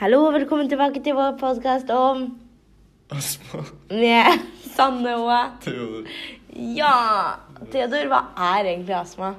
[0.00, 2.22] Hallo, velkommen tilbake til vår podkast om
[3.12, 3.66] Astma.
[3.90, 6.06] med Sanne og Theodor.
[6.56, 6.94] Ja!
[7.68, 9.34] Theodor, hva er egentlig astma?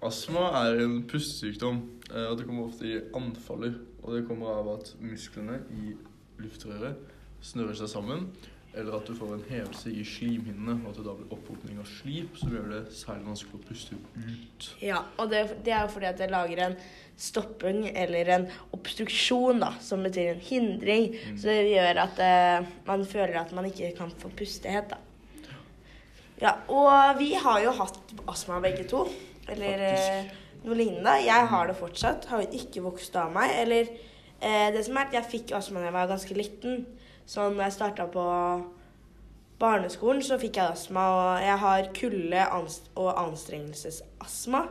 [0.00, 3.76] Astma er en pustesykdom, eh, og det kommer ofte i anfaller.
[4.06, 5.92] Og det kommer av at musklene i
[6.40, 6.96] luftrøret
[7.44, 8.30] snører seg sammen,
[8.76, 11.88] eller at du får en hevelse i slimhinnene, og at det da blir opphopning av
[11.88, 14.68] slim, som gjør det særlig vanskelig å puste ut.
[14.84, 16.76] Ja, og det, det er jo fordi at det lager en
[17.16, 21.08] stopping eller en obstruksjon, da, som betyr en hindring.
[21.38, 25.00] Så det gjør at eh, man føler at man ikke kan få pustehet, da.
[26.36, 29.06] Ja, og vi har jo hatt astma begge to.
[29.48, 30.34] Eller eh,
[30.66, 31.14] noe lignende.
[31.24, 32.28] Jeg har det fortsatt.
[32.28, 33.54] Har ikke vokst av meg.
[33.62, 36.84] Eller eh, det som er at jeg fikk astma da jeg var ganske liten.
[37.26, 38.24] Så når jeg starta på
[39.58, 41.06] barneskolen, så fikk jeg astma.
[41.18, 44.64] Og jeg har kulde og anstrengelsesastma.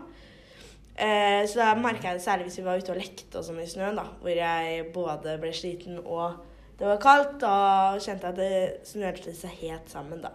[0.96, 3.60] Eh, så da merka jeg det særlig hvis vi var ute og lekte og sånn
[3.60, 4.08] i snøen, da.
[4.22, 6.44] Hvor jeg både ble sliten og
[6.80, 8.56] det var kaldt, og kjente at det
[8.88, 10.34] snølte seg helt sammen, da.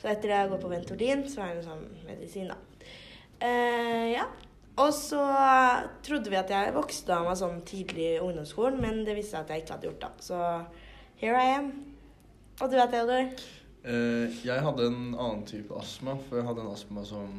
[0.00, 2.56] Så etter det jeg går på Ventolin, så er det en sånn medisin, da.
[3.40, 4.26] Eh, ja.
[4.80, 5.20] Og så
[6.06, 9.44] trodde vi at jeg vokste av meg sånn tidlig i ungdomsskolen, men det viste seg
[9.44, 10.12] at jeg ikke hadde gjort det.
[10.24, 10.38] Så
[11.20, 11.72] here I am.
[12.60, 13.28] Og du da, Theodor?
[13.84, 17.34] Eh, jeg hadde en annen type astma, for jeg hadde en astma som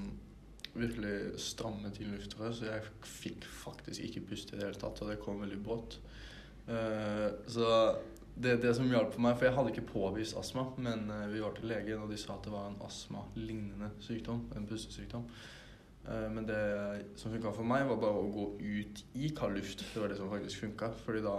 [0.78, 5.10] virkelig strammet inn luftrøret, så jeg fikk faktisk ikke puste i det hele tatt, og
[5.10, 5.98] det kom veldig brått.
[6.70, 7.72] Eh, så
[8.38, 11.58] det, det som hjalp meg, for jeg hadde ikke påvist astma, men eh, vi var
[11.58, 15.26] til legen, og de sa at det var en astma-lignende sykdom, en pustesykdom.
[16.06, 16.62] Eh, men det
[17.18, 19.82] som funka for meg, var bare å gå ut i kald luft.
[19.90, 21.36] Det var det som faktisk funka, fordi da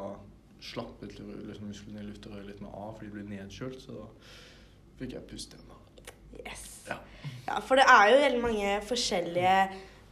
[0.63, 4.07] slappet liksom, musklene i luftrøret litt mer av, fordi de ble nedkjølt, så da
[5.01, 5.73] fikk jeg puste igjen.
[5.73, 6.13] da.
[6.47, 6.69] Yes.
[6.89, 6.97] Ja.
[7.49, 9.57] Ja, for det er jo veldig mange forskjellige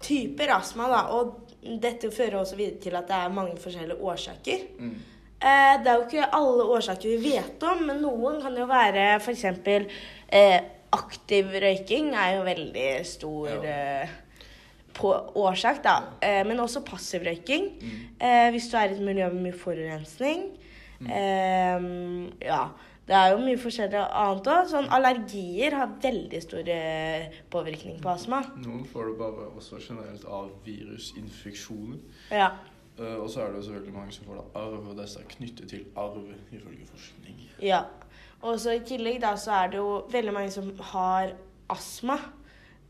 [0.05, 1.01] typer astma, da.
[1.17, 4.67] Og dette fører også videre til at det er mange forskjellige årsaker.
[4.79, 4.95] Mm.
[5.41, 9.07] Eh, det er jo ikke alle årsaker vi vet om, men noen kan jo være
[9.23, 9.45] f.eks.
[10.29, 10.59] Eh,
[10.93, 13.63] aktiv røyking er jo veldig stor Ja.
[14.03, 14.09] eh,
[15.09, 15.97] årsak, da.
[16.23, 17.71] Eh, men også passiv røyking.
[17.81, 17.99] Mm.
[18.21, 20.47] Eh, hvis du er i et miljø med mye forurensning.
[21.01, 21.11] Mm.
[21.11, 22.63] Eh, ja.
[23.11, 24.67] Det er jo mye forskjellig annet òg.
[24.71, 26.69] Sånn allergier har veldig stor
[27.51, 28.45] påvirkning på astma.
[28.63, 31.99] Noen får det bare også generelt av virusinfeksjoner.
[32.31, 32.53] Ja.
[33.01, 35.29] Og så er det jo selvfølgelig mange som får det av arv, og disse er
[35.33, 37.41] knyttet til arv, ifølge forskning.
[37.65, 37.83] Ja.
[38.47, 41.35] Og så i tillegg da, så er det jo veldig mange som har
[41.73, 42.17] astma.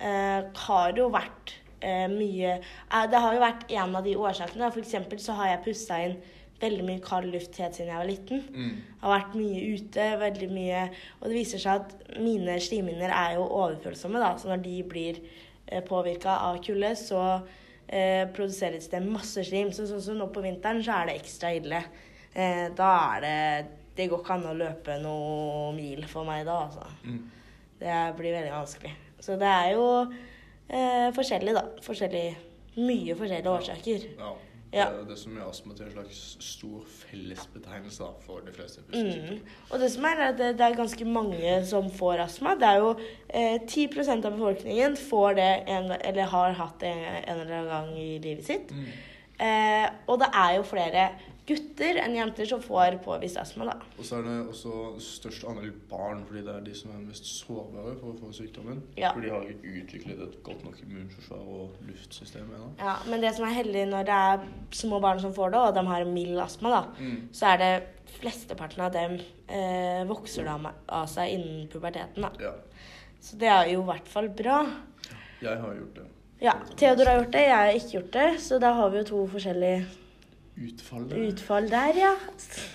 [0.01, 4.71] Eh, har jo vært mye eh, Det har jo vært en av de årsakene.
[4.83, 6.19] Eksempel så har jeg pussa inn
[6.61, 8.43] veldig mye kald luft helt siden jeg var liten.
[8.53, 8.75] Mm.
[9.01, 13.47] Har vært mye ute, veldig mye Og det viser seg at mine slimhinner er jo
[13.47, 14.35] overfølsomme, da.
[14.37, 15.21] Så når de blir
[15.67, 17.23] eh, påvirka av kulde, så
[17.87, 19.73] eh, produseres det masse slim.
[19.73, 21.85] Så sånn som nå på vinteren, så er det ekstra ille.
[22.33, 23.37] Eh, da er det
[24.01, 26.87] Det går ikke an å løpe noe mil for meg da, altså.
[27.05, 27.25] Mm.
[27.81, 28.93] Det blir veldig vanskelig.
[29.21, 29.85] Så det er jo
[30.71, 31.67] eh, forskjellig, da.
[31.85, 32.29] Forskjellig
[32.81, 34.07] Mye forskjellige årsaker.
[34.19, 34.31] Ja.
[34.71, 34.85] Ja.
[34.95, 38.85] Det det som gjør astma til en slags stor fellesbetegnelse da, for de fleste.
[38.95, 39.41] Mm.
[39.71, 42.55] Og det som er, er at det, det er ganske mange som får astma.
[42.55, 42.93] Det er jo
[43.29, 47.73] eh, 10 av befolkningen får det en, eller har hatt det en, en eller annen
[47.73, 48.71] gang i livet sitt.
[48.71, 48.87] Mm.
[49.41, 51.09] Eh, og det er jo flere
[51.49, 53.75] gutter enn jenter som får påvist astma, da.
[53.99, 57.27] Og så er det også størst andel barn, fordi det er de som er mest
[57.27, 58.83] sårbare for å få sykdommen.
[58.97, 59.13] Ja.
[59.17, 62.69] For de har ikke utviklet et godt nok immunforsvar og luftsystem ennå.
[62.79, 64.45] Ja, men det som er heldig når det er
[64.83, 67.29] små barn som får det, og de har mild astma, da, Mm.
[67.33, 67.73] så er det
[68.21, 69.19] flesteparten av dem
[69.49, 70.59] eh, vokser da
[70.89, 72.23] av seg innen puberteten.
[72.23, 72.31] da.
[72.41, 72.53] Ja.
[73.21, 74.63] Så det er jo i hvert fall bra.
[75.43, 76.07] Jeg har gjort det.
[76.41, 79.05] Ja, Theodor har gjort det, jeg har ikke gjort det, så da har vi jo
[79.05, 79.87] to forskjellige
[80.61, 82.13] Utfallet utfall der, ja.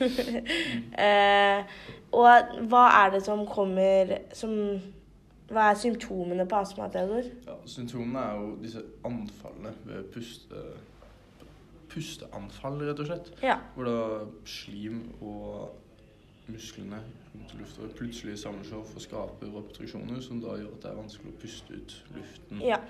[1.06, 1.74] eh,
[2.12, 4.56] og hva er det som kommer som
[5.46, 7.28] Hva er symptomene på astma, Theodor?
[7.46, 10.62] Ja, Symptomene er jo disse anfallene ved puste,
[11.92, 13.30] pusteanfall, rett og slett.
[13.46, 13.60] Ja.
[13.76, 14.00] Hvor da
[14.50, 15.76] slim og
[16.48, 17.04] musklene
[17.36, 21.36] rundt lufta plutselig samler seg og skaper obstruksjoner, som da gjør at det er vanskelig
[21.36, 22.66] å puste ut luften.
[22.66, 22.82] ja.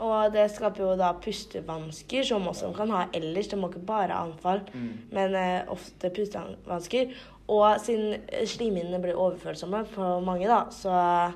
[0.00, 3.48] Og det skaper jo da pustevansker, som også kan ha ellers.
[3.48, 4.88] Det må ikke bare ha anfall, Mm.
[5.12, 7.12] men eh, ofte pustevansker.
[7.48, 11.32] Og siden slimhinnene blir overfølsomme for mange, da, så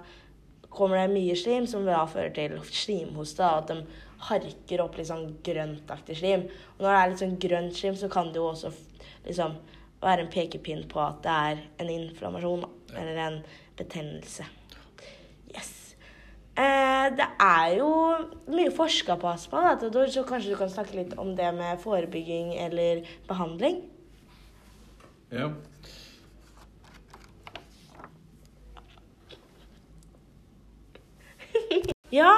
[0.70, 3.38] kommer det mye slim som da fører til slimhoste.
[3.38, 3.86] da, At de
[4.18, 6.40] harker opp litt sånn grøntaktig slim.
[6.78, 8.72] Og når det er litt sånn grønt slim, så kan det jo også
[9.26, 9.56] liksom
[10.02, 13.42] være en pekepinn på at det er en inflammasjon, da, eller en
[13.76, 14.44] betennelse.
[15.54, 15.85] Yes.
[16.56, 17.88] Eh, det er jo
[18.48, 21.82] mye forska på astma, da, Theodor, så kanskje du kan snakke litt om det med
[21.82, 23.82] forebygging eller behandling?
[25.30, 25.50] Ja.
[32.14, 32.30] Ja,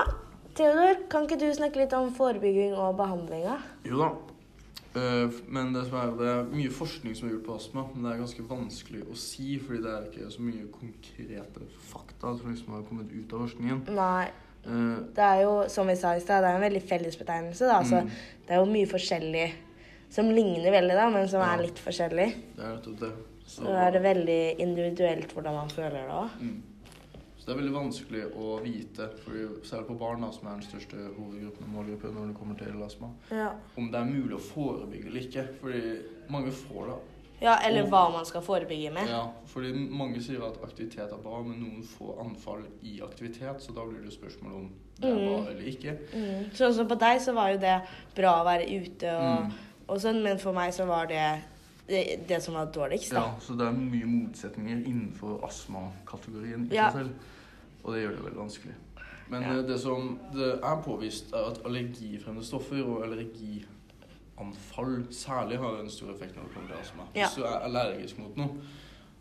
[0.56, 3.58] Theodor, kan ikke du snakke litt om forebygging og behandlinga?
[3.86, 4.38] Jo da.
[4.96, 8.12] Eh, men det, er, det er mye forskning som er gjort på astma, men det
[8.14, 12.75] er ganske vanskelig å si, fordi det er ikke så mye konkrete fakta som liksom
[12.75, 13.82] har kommet ut av forskningen.
[13.94, 14.26] Nei.
[14.64, 17.67] Eh, Det er jo, som vi sa i stad, det er en veldig fellesbetegnelse.
[17.67, 18.11] da, så Mm.
[18.46, 19.52] Det er jo mye forskjellig
[20.11, 21.55] som ligner veldig, da, men som Ja.
[21.55, 22.35] er litt forskjellig.
[22.56, 23.12] det er nettopp det.
[23.46, 26.31] Så, Så er det veldig individuelt hvordan man føler det òg.
[26.40, 26.62] mm.
[27.48, 30.66] Så det er veldig vanskelig å vite, for særlig på barn, da, som er den
[30.68, 33.52] største hovedgruppen målgruppen når det kommer til astma, Ja.
[33.78, 35.44] om det er mulig å forebygge eller ikke.
[35.62, 36.98] Fordi mange får det.
[37.40, 39.08] ja, eller Og- hva man skal forebygge med.
[39.08, 43.72] Ja, fordi mange sier at aktivitet er bra, men noen får anfall i aktivitet, så
[43.74, 44.70] da blir det spørsmål om
[45.00, 45.46] det er bra Mm.
[45.48, 45.98] eller ikke.
[46.14, 46.50] Mm.
[46.52, 47.80] Sånn som på deg, så var jo det
[48.14, 49.52] bra å være ute og, Mm.
[49.88, 51.40] og sånn, men for meg så var det
[51.88, 53.20] det, det som var dårligst, da.
[53.20, 56.90] Ja, så det er mye motsetninger innenfor astmakategorien i Ja.
[56.90, 57.10] seg selv.
[57.84, 58.75] Og det gjør det veldig vanskelig.
[59.28, 59.48] Men Ja.
[59.58, 65.90] eh, det som det er påvist, er at allergifremmende stoffer og allergianfall særlig har en
[65.90, 67.02] stor effekt når det kommer til astma.
[67.12, 68.48] Hvis du er allergisk mot noe,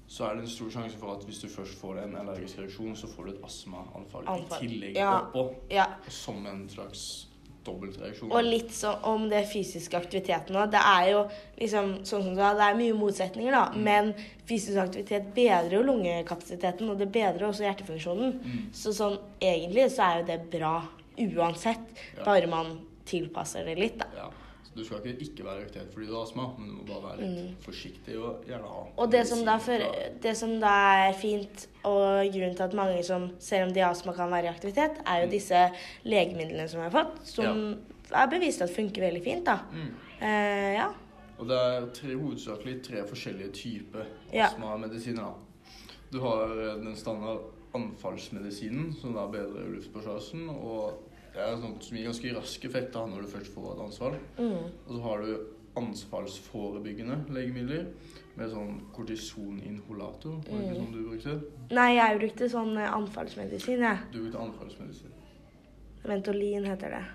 [0.07, 2.95] så er det en stor sjanse for at hvis du først får en allergisk reaksjon,
[2.95, 5.19] så får du et astmaanfall i tillegg Ja.
[5.21, 5.55] oppå.
[5.71, 5.85] Ja.
[6.09, 7.27] Som en slags
[7.67, 8.31] dobbeltreaksjon.
[8.31, 10.71] Og litt sånn om det fysiske aktiviteten òg.
[10.73, 11.21] Det er jo
[11.59, 13.65] liksom sånn som du sa, det er mye motsetninger, da.
[13.75, 13.83] Mm.
[13.87, 14.11] Men
[14.49, 18.35] fysisk aktivitet bedrer jo lungekapasiteten, og det bedrer også hjertefunksjonen.
[18.41, 18.65] Mm.
[18.73, 20.75] Så sånn egentlig så er jo det bra
[21.17, 21.87] uansett,
[22.17, 22.23] Ja.
[22.25, 24.05] bare man tilpasser det litt, da.
[24.15, 24.29] Ja.
[24.77, 27.17] Du skal ikke ikke være i aktivitet fordi du har astma, men du må bare
[27.17, 28.91] være litt forsiktig og gjerne ha Mm.
[29.01, 29.85] Og det som, for,
[30.23, 30.73] det som da
[31.07, 34.45] er fint, og grunnen til at mange som, selv om de har astma, kan være
[34.45, 35.31] i aktivitet, er jo Mm.
[35.31, 35.63] disse
[36.05, 37.75] legemidlene som jeg har fått, som
[38.13, 39.57] er bevist at funker veldig fint, da.
[39.73, 39.91] Mm.
[40.21, 40.87] Eh, ja.
[41.39, 44.45] Og det er tre, hovedsakelig tre forskjellige typer Ja.
[44.47, 45.33] astmamedisiner.
[46.11, 47.39] Du har eh, den standard
[47.75, 51.03] anfallsmedisinen, som da bedrer luftpåkjørselen, Og
[51.37, 54.15] det er sånt som gir ganske rask effekt da når du først får et anfall.
[54.37, 54.71] Mm.
[54.87, 55.31] Og så har du
[55.77, 57.83] anfallsforebyggende legemidler
[58.37, 60.39] med sånn kortisoninholator.
[60.47, 60.81] Var det ikke Mm.
[60.81, 61.35] sånn du brukte?
[61.71, 63.97] Nei, jeg brukte sånn eh, anfallsmedisin, jeg.
[64.11, 65.13] Du brukte anfallsmedisin.
[66.03, 67.05] Ventolin heter det.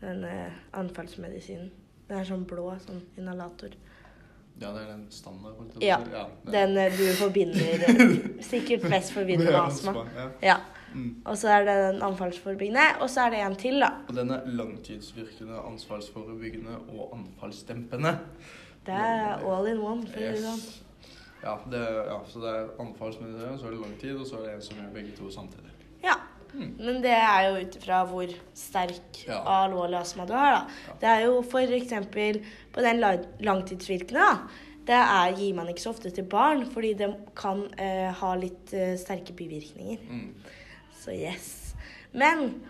[0.00, 1.70] Den eh, anfallsmedisinen.
[2.08, 3.70] Den er sånn blå, sånn inhalator.
[4.60, 5.54] Ja, det er den standard.
[5.80, 7.78] Ja, ja det- Den eh, du forbinder
[8.52, 10.06] Sikkert flest forbinder med astma.
[10.16, 10.30] Ja.
[10.42, 10.56] Ja.
[10.94, 11.10] Mm.
[11.24, 13.90] Og så er det den anfallsforebyggende, og så er det en til, da.
[14.08, 18.16] Og den er langtidsvirkende, ansvarsforebyggende og anfallsdempende.
[18.86, 20.06] Det er all in one.
[20.10, 20.58] For sånn.
[20.58, 20.82] Yes.
[21.42, 24.44] Ja, det, ja, så det er anfallsmedisin, så er det lang tid, og så er
[24.46, 25.72] det en som gjør begge to samtidig.
[26.04, 26.14] Ja.
[26.52, 26.74] Mm.
[26.78, 29.38] Men det er jo ut ifra hvor sterk Ja.
[29.40, 30.76] og alvorlig astma du har, da.
[30.88, 30.98] Ja.
[31.00, 32.42] Det er jo for eksempel
[32.74, 33.00] på den
[33.40, 34.68] langtidsvirkende, da.
[34.82, 37.08] Det er, gir man ikke så ofte til barn, fordi det
[37.38, 40.00] kan eh, ha litt eh, sterke bivirkninger.
[40.10, 40.32] Mm.
[41.00, 41.74] Så yes.
[42.12, 42.62] Men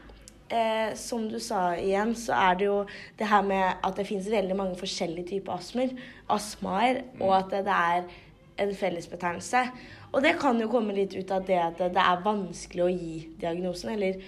[0.49, 2.77] eh, som du sa igjen, så er det jo
[3.19, 5.95] det her med at det finnes veldig mange forskjellige typer astmer,
[6.33, 8.05] astmaer, og at det, det er
[8.63, 9.65] en fellesbetegnelse.
[10.13, 12.93] Og det kan jo komme litt ut av det at det, det er vanskelig å
[12.93, 14.21] gi diagnosen, eller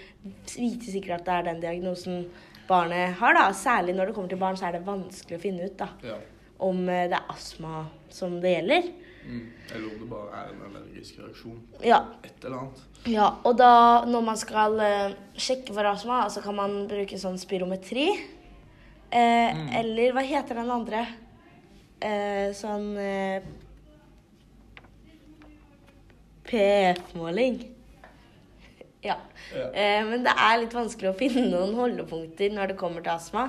[0.55, 2.25] vite sikkert at det er den diagnosen
[2.69, 3.51] barnet har, da.
[3.53, 6.17] Særlig når det kommer til barn, så er det vanskelig å finne ut da, Ja.
[6.65, 8.89] om eh, det er astma som det gjelder.
[9.25, 9.45] Mm.
[9.73, 11.61] Eller om det bare er en allergisk reaksjon.
[11.83, 12.83] Ja, Et eller annet.
[13.09, 13.71] Ja, og da
[14.09, 18.09] når man skal eh, sjekke for astma, så kan man bruke sånn spirometri.
[19.11, 19.69] Eh, Mm.
[19.79, 21.05] Eller hva heter den andre?
[22.03, 23.43] Eh, sånn eh,
[26.45, 27.71] PF-måling.
[29.05, 29.17] Ja.
[29.55, 29.67] Ja.
[29.73, 33.47] Eh, men det er litt vanskelig å finne noen holdepunkter når det kommer til astma.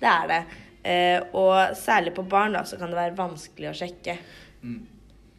[0.00, 0.40] Det er det.
[0.84, 4.16] Eh, og særlig på barn da, så kan det være vanskelig å sjekke.
[4.64, 4.80] Mm.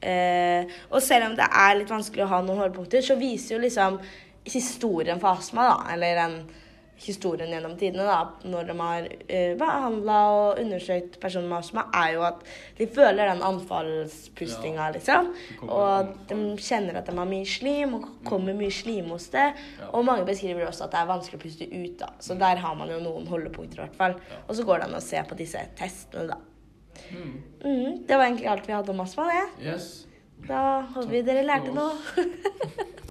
[0.05, 3.63] Eh, og selv om det er litt vanskelig å ha noen holdepunkter, så viser jo
[3.65, 3.97] liksom
[4.45, 6.37] historien for astma, da, eller den
[7.01, 12.13] historien gjennom tidene, da, når de har eh, behandla og undersøkt personer med astma, er
[12.13, 12.45] jo at
[12.77, 14.91] de føler den anfallspustinga, Ja.
[14.95, 15.27] liksom.
[15.67, 19.43] Og de kjenner at de har mye slim, og kommer mye slimhoste.
[19.81, 19.89] Ja.
[19.91, 22.13] Og mange beskriver også at det er vanskelig å puste ut, da.
[22.19, 24.15] Så der har man jo noen holdepunkter, i hvert fall.
[24.31, 24.41] Ja.
[24.47, 26.39] Og så går det an å se på disse testene, da.
[27.11, 27.31] Mm.
[27.65, 29.69] Mm, det var egentlig alt vi hadde om astma, det.
[29.69, 29.87] Yes.
[30.47, 31.95] Da håper vi dere lærte noe.